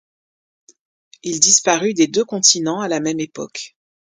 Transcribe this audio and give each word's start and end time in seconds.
Il 1.21 1.39
disparut 1.39 1.93
des 1.93 2.07
deux 2.07 2.25
continents 2.25 2.81
à 2.81 2.87
la 2.87 2.99
même 2.99 3.19
époque. 3.19 3.77